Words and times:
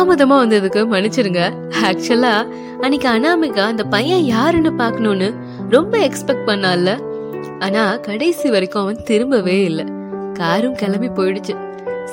தாமதமா 0.00 0.36
வந்ததுக்கு 0.42 0.80
மன்னிச்சிருங்க. 0.92 1.40
ஆக்சுவலா 1.86 2.34
அன்னைக்கு 2.82 3.08
அனாமிகா 3.08 3.64
அந்த 3.72 3.82
பையன் 3.94 4.22
யாருன்னு 4.24 4.70
பாக்கணும்னு 4.78 5.28
ரொம்ப 5.74 5.94
எக்ஸ்பெக்ட் 6.06 6.46
பண்ணால 6.46 6.94
ஆனா 7.64 7.82
கடைசி 8.06 8.46
வரைக்கும் 8.54 8.82
அவன் 8.82 9.02
திரும்பவே 9.10 9.56
இல்லை. 9.64 9.84
காரும் 10.38 10.78
கிளம்பி 10.82 11.10
போயிடுச்சு. 11.18 11.54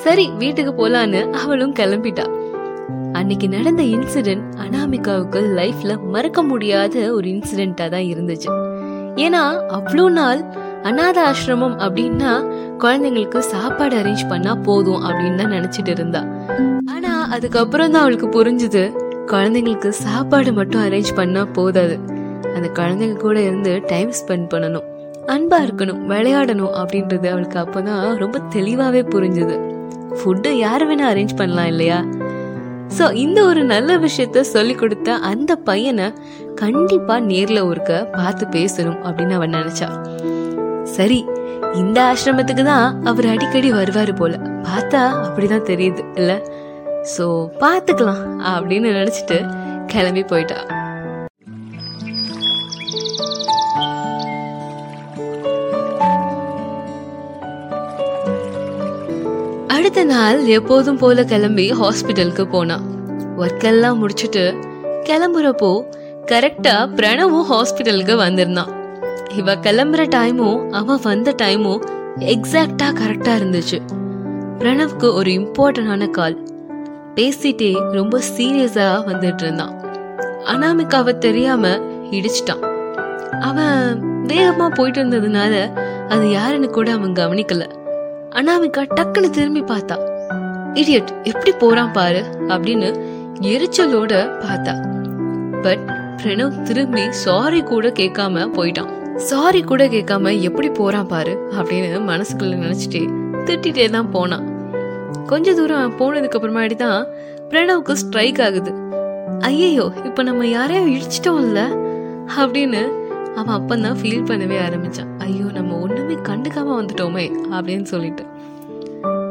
சரி 0.04 0.26
வீட்டுக்கு 0.42 0.72
போலான்னு 0.80 1.20
அவளும் 1.42 1.74
கிளம்பிட்டா. 1.74 2.26
அன்னைக்கு 3.20 3.48
நடந்த 3.48 3.82
இன்சிடென்ட் 3.94 4.44
அனாமிகாவுக்கு 4.64 5.42
லைஃப்ல 5.60 5.94
மறக்க 6.14 6.42
முடியாத 6.42 6.96
ஒரு 7.12 7.28
இன்சிடென்ட்டா 7.28 7.88
தான் 7.96 8.08
இருந்துச்சு. 8.12 8.50
ஏன்னா 9.26 9.42
அவ்வளோ 9.78 10.06
நாள் 10.20 10.42
அநாத 10.90 11.18
ஆசிரமம் 11.30 11.78
அப்படின்னா 11.86 12.34
குழந்தைங்களுக்கு 12.82 13.40
சாப்பாடு 13.52 13.94
அரேஞ்ச் 14.00 14.24
பண்ணா 14.30 14.52
போதும் 14.66 15.02
அப்படின்னு 15.06 15.40
தான் 15.42 15.54
நினைச்சிட்டு 15.56 15.92
இருந்தா. 15.96 16.20
ஆனா 16.94 17.12
அதுக்கப்புறம் 17.34 17.92
தான் 17.94 18.04
அவளுக்கு 18.04 18.28
புரிஞ்சுது 18.36 18.82
குழந்தைங்களுக்கு 19.32 19.90
சாப்பாடு 20.04 20.50
மட்டும் 20.58 20.84
அரேஞ்ச் 20.86 21.10
பண்ணா 21.18 21.42
போதாது. 21.56 21.96
அந்த 22.56 22.68
குழந்தைங்க 22.78 23.16
கூட 23.24 23.36
இருந்து 23.48 23.72
டைம் 23.92 24.12
ஸ்பெண்ட் 24.20 24.48
பண்ணணும் 24.52 24.86
அன்பா 25.34 25.58
இருக்கணும் 25.66 26.00
விளையாடணும் 26.10 26.74
அப்படின்றது 26.80 27.26
அவளுக்கு 27.32 27.58
அப்பதான் 27.64 28.04
ரொம்ப 28.22 28.38
தெளிவாவே 28.54 29.02
புரிஞ்சுது. 29.14 29.56
ஃபுட்டு 30.18 30.50
யாரு 30.64 30.84
வேணா 30.90 31.06
அரேஞ்ச் 31.12 31.38
பண்ணலாம் 31.40 31.70
இல்லையா? 31.72 31.98
ஸோ 32.98 33.06
இந்த 33.24 33.38
ஒரு 33.50 33.62
நல்ல 33.72 33.90
விஷயத்த 34.04 34.44
சொல்லி 34.54 34.74
கொடுத்த 34.74 35.16
அந்த 35.30 35.52
பையனை 35.68 36.06
கண்டிப்பா 36.62 37.16
நேர்ல 37.30 37.58
ஒருக்க 37.70 37.98
பார்த்து 38.16 38.46
பேசணும் 38.56 39.00
அப்படின்னு 39.06 39.36
அவன் 39.38 39.56
நினைச்சா. 39.58 39.88
சரி 40.96 41.20
இந்த 41.74 41.98
ஆசிரமத்துக்கு 42.02 42.64
தான் 42.64 43.04
அவர் 43.04 43.26
அடிக்கடி 43.26 43.72
வருவாரு 43.72 44.14
போல. 44.16 44.36
பார்த்தா 44.36 45.02
அப்படிதான் 45.26 45.68
தெரியுது 45.70 46.02
இல்ல? 46.14 46.42
சோ 47.16 47.24
பாத்துக்கலாம் 47.60 48.22
அப்படின்னு 48.52 48.88
நினைச்சிட்டு 48.98 49.38
கிளம்பி 49.86 50.22
போயிட்டா. 50.22 50.58
அடுத்த 59.66 60.04
நாள் 60.04 60.46
எப்போதும் 60.46 60.98
போல 60.98 61.24
கிளம்பி 61.24 61.72
ஹாஸ்பிட்டலுக்கு 61.72 62.44
போனான் 62.44 62.86
ஒர்க் 63.38 63.64
எல்லாம் 63.64 64.06
முடிச்சுட்டு 64.06 64.42
கிளம்புறப்போ 65.02 65.70
கரெக்டா 66.26 66.74
பிரணவும் 66.96 67.46
ஹாஸ்பிட்டலுக்கு 67.50 68.16
வந்திருந்தான். 68.16 68.77
இவ 69.36 69.54
கிளம்புற 69.54 70.08
டைமும் 70.08 70.70
அவன் 70.70 70.98
வந்த 71.02 71.34
டைமும் 71.42 71.80
எக்ஸாக்டா 72.18 72.82
கரெக்டா 72.82 73.32
இருந்துச்சு. 73.38 73.80
பிரணவ்க்கு 74.58 75.12
ஒரு 75.12 75.30
இம்பார்ட்டன்டான 75.30 76.10
கால் 76.10 76.46
பேசிட்டே 77.14 77.92
ரொம்ப 77.92 78.20
சீரியஸா 78.36 78.86
வந்துட்டு 79.06 79.42
இருந்தான். 79.42 79.74
அனாமிகாவை 80.44 81.18
தெரியாம 81.18 81.68
இடிச்சிட்டான். 82.10 82.60
அவன் 83.40 84.02
வேகமா 84.26 84.68
போயிட்டு 84.74 85.04
இருந்ததுனால 85.04 85.72
அது 86.08 86.30
யாருன்னு 86.30 86.70
கூட 86.70 86.92
அவன் 86.92 87.12
கவனிக்கல. 87.12 87.70
அனாமிகா 88.30 88.86
டக்குன்னு 89.00 89.30
திரும்பி 89.30 89.62
பார்த்தா. 89.62 89.96
இடியட் 90.74 91.08
எப்படி 91.22 91.52
போறான் 91.52 91.92
பாரு 91.92 92.24
அப்படின்னு 92.46 93.04
எரிச்சலோட 93.40 94.30
பார்த்தா. 94.40 94.74
பட் 95.62 95.90
பிரணவ் 96.22 96.62
திரும்பி 96.62 97.12
சாரி 97.12 97.62
கூட 97.62 97.88
கேட்காம 97.88 98.48
போயிட்டான். 98.56 98.96
சாரி 99.18 99.62
கூட 99.62 99.86
கேட்காம 99.86 100.40
எப்படி 100.40 100.68
போறான் 100.70 101.06
பாரு 101.06 101.48
அப்படின்னு 101.50 102.00
மனசுக்குள்ள 102.08 102.56
நினைச்சிட்டு 102.56 103.12
திட்டிகிட்டே 103.44 103.90
தான் 103.90 104.10
போனான். 104.10 104.46
கொஞ்ச 105.26 105.54
தூரம் 105.54 105.98
போனதுக்கு 105.98 106.36
அப்புறமாடி 106.40 106.74
தான் 106.74 107.06
பிரணவுக்கு 107.50 107.92
ஸ்ட்ரைக் 107.92 108.40
ஆகுது. 108.40 108.72
ஐயையோ 109.40 109.92
இப்ப 110.04 110.22
நம்ம 110.22 110.46
யாரையும் 110.46 110.94
இடிச்சிட்டோம்ல 110.94 111.76
அப்படின்னு 112.36 112.88
அவன் 113.34 113.60
அப்பந்தான் 113.60 113.96
ஃபீல் 114.02 114.28
பண்ணவே 114.30 114.56
ஆரம்பிச்சான். 114.68 115.18
ஐயோ 115.18 115.44
நம்ம 115.52 115.78
ஒண்ணுமே 115.78 116.14
கண்டுக்காம 116.14 116.78
வந்துட்டோமே 116.80 117.32
அப்படின்னு 117.52 117.82
சொல்லிட்டு. 117.82 118.24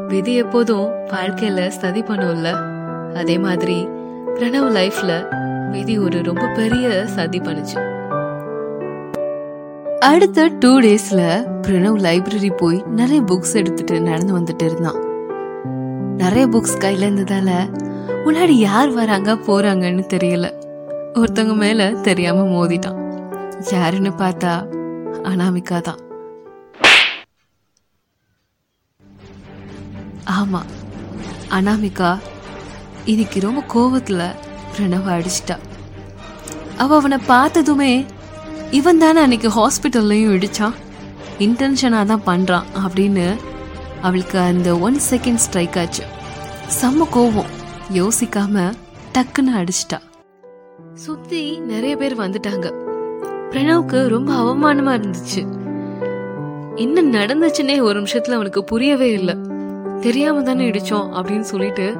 விதி 0.08 0.34
எப்போதும் 0.34 0.88
வாழ்க்கையில 0.88 1.68
சதி 1.68 2.00
பண்ணும்ல. 2.00 2.56
அதே 3.14 3.38
மாதிரி 3.38 3.88
பிரணவ் 4.34 4.70
லைஃப்ல 4.78 5.26
விதி 5.70 5.98
ஒரு 5.98 6.22
ரொம்ப 6.22 6.46
பெரிய 6.46 7.06
சதி 7.06 7.38
பண்ணுச்சு. 7.38 7.97
அடுத்த 10.00 10.48
டூ 10.48 10.80
டேஸ்ல 10.80 11.20
பிரணவ் 11.62 11.96
லைப்ரரி 11.98 12.56
போய் 12.56 12.82
நிறைய 12.86 13.22
புக்ஸ் 13.22 13.54
எடுத்துட்டு 13.54 14.00
நடந்து 14.00 14.38
வந்துட்டு 14.38 14.64
இருந்தான். 14.64 14.98
நிறைய 16.16 16.46
புக்ஸ் 16.46 16.76
கையில 16.78 17.06
இருந்ததால 17.08 17.50
முன்னாடி 18.24 18.50
யார் 18.50 18.90
வராங்க 18.90 19.34
போறாங்கன்னு 19.34 20.04
தெரியல. 20.14 20.52
ஒருத்தவங்க 21.14 21.54
மேல 21.54 21.90
தெரியாம 21.90 22.42
மோதிட்டான். 22.42 22.98
யாருன்னு 23.70 24.10
பார்த்தா 24.10 24.66
அனாமிகா 25.22 25.80
தான். 25.80 26.00
ஆமா 30.24 30.62
அனாமிகா 31.48 32.18
இன்னைக்கு 33.04 33.40
ரொம்ப 33.40 33.62
கோவத்துல 33.74 34.22
பிரணவ 34.72 35.10
அடிச்சிட்டா. 35.18 35.58
அவ 36.76 36.96
அவனை 36.96 37.18
பார்த்ததுமே 37.26 38.06
இவன் 38.70 38.98
தானே 38.98 39.20
அன்னைக்கு 39.20 39.48
ஹாஸ்பிட்டல்லையும் 39.48 40.36
இடிச்சான். 40.36 40.72
இன்டென்ஷனாக 41.38 42.04
தான் 42.04 42.26
பண்ணுறான் 42.26 42.62
அப்படின்னு 42.86 43.36
அவளுக்கு 44.02 44.38
அந்த 44.38 44.78
ஒன் 44.78 44.98
செகண்ட் 45.10 45.34
ஸ்ட்ரைக் 45.34 45.78
ஆச்சு. 45.78 46.04
செம்ம 46.80 47.06
கோவம். 47.14 47.50
யோசிக்காம 47.92 48.72
டக்குன்னு 49.14 49.56
அடிச்சிட்டா. 49.56 49.98
சுத்தி 50.94 51.58
நிறைய 51.58 51.96
பேர் 51.96 52.16
வந்துட்டாங்க. 52.16 52.72
பிரணவுக்கு 53.50 54.08
ரொம்ப 54.08 54.32
அவமானமா 54.32 55.00
இருந்துச்சு. 55.00 55.46
என்ன 56.74 57.02
நடந்துச்சுன்னே 57.02 57.82
ஒரு 57.82 58.00
நிமிஷத்துல 58.00 58.30
அவனுக்கு 58.30 58.64
புரியவே 58.64 59.12
இல்லை. 59.12 59.36
தெரியாம 60.00 60.42
தானே 60.42 60.70
இடிச்சோம் 60.70 61.08
அப்படின்னு 61.12 61.40
சொல்லிட்டு 61.40 61.96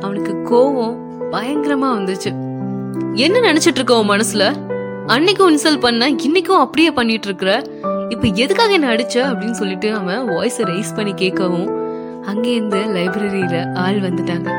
அவனுக்கு 0.00 0.32
கோவம் 0.32 0.96
பயங்கரமா 1.30 1.88
வந்துச்சு. 1.98 2.48
என்ன 3.14 3.52
நினைச்சிட்டு 3.52 3.74
இருக்க 3.74 3.98
உன் 3.98 4.08
மனசுல? 4.08 4.68
அன்னைக்கும் 5.10 5.56
இன்சல்ட் 5.56 5.80
பண்ண 5.80 6.10
இன்னைக்கும் 6.10 6.58
அப்படியே 6.58 6.90
பண்ணிட்டு 6.90 7.26
இருக்கிற 7.26 7.62
இப்ப 8.08 8.28
எதுக்காக 8.28 8.72
என்ன 8.72 8.94
அடிச்ச? 8.94 9.14
அப்படின்னு 9.14 9.50
சொல்லிட்டு 9.50 9.94
அவன் 9.94 10.28
வாய்ஸை 10.28 10.62
ரைஸ் 10.62 10.96
பண்ணி 10.96 11.12
கேட்கவும் 11.12 11.68
அங்கே 12.22 12.54
இருந்து 12.54 12.76
லைப்ரரியில 12.76 13.74
ஆள் 13.74 14.00
வந்துட்டாங்க. 14.00 14.50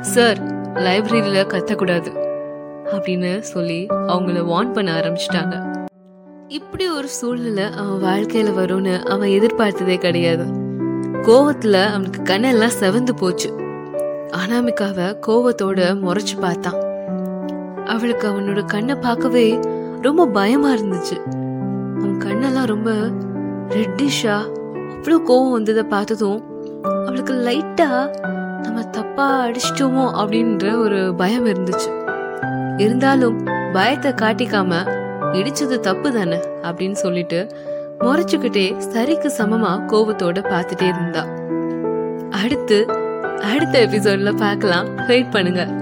சார் 0.00 0.38
லைப்ரரியில 0.72 1.42
கத்தக்கூடாது 1.46 2.10
அப்படின்னு 2.92 3.38
சொல்லி 3.38 3.86
அவங்கள 3.90 4.44
வார்ன் 4.44 4.72
பண்ண 4.72 5.00
ஆரம்பிச்சிட்டாங்க. 5.00 5.84
இப்படி 6.48 6.88
ஒரு 6.88 7.08
சூழ்நிலை 7.08 7.64
அவன் 7.64 8.02
வாழ்க்கையில 8.02 8.54
வரும்னு 8.60 9.02
அவன் 9.02 9.28
எதிர்பார்த்ததே 9.28 9.98
கிடையாது. 9.98 10.44
கோவத்துல 11.22 11.84
அவனுக்கு 11.84 12.22
கண்ணெல்லாம் 12.22 12.78
செவந்து 12.80 13.10
போச்சு. 13.10 13.50
அனாமிகாவ 14.28 15.14
கோவத்தோட 15.26 15.80
முறைச்சு 16.04 16.40
பார்த்தான். 16.40 16.88
அவளுக்கு 17.86 18.30
அவனோட 18.30 18.64
கண்ணை 18.64 18.94
பார்க்கவே 18.94 19.58
ரொம்ப 20.02 20.26
பயமா 20.26 20.68
இருந்துச்சு. 20.72 21.16
அவன் 21.98 22.20
கண்ணெல்லாம் 22.24 22.66
ரொம்ப 22.66 22.90
ரெட்டிஷா 23.68 24.36
அவ்வளோ 24.94 25.18
கோவம் 25.28 25.50
வந்ததை 25.50 25.82
பார்த்ததும் 25.82 26.40
அவளுக்கு 27.06 27.34
லைட்டா 27.34 27.88
நம்ம 28.62 28.82
தப்பா 28.82 29.46
அடிச்சிட்டோமோ 29.46 30.04
அப்படின்ற 30.20 30.78
ஒரு 30.78 31.14
பயம் 31.14 31.46
இருந்துச்சு. 31.46 31.90
இருந்தாலும் 32.76 33.44
பயத்தை 33.72 34.12
காட்டிக்காம 34.12 34.72
இடிச்சது 35.32 35.80
தப்பு 35.80 36.12
தானே 36.12 36.38
அப்படின்னு 36.62 36.92
சொல்லிட்டு 36.92 37.46
முறைச்சுக்கிட்டே 38.00 38.66
சரிக்கு 38.94 39.30
சமமா 39.38 39.72
கோபத்தோட 39.92 40.38
பார்த்துட்டே 40.52 40.82
இருந்தா. 40.82 41.22
அடுத்து 42.30 42.86
அடுத்த 43.42 43.86
எபிசோட்ல 43.86 44.36
பார்க்கலாம். 44.36 44.88
வெயிட் 45.06 45.30
பண்ணுங்க. 45.30 45.79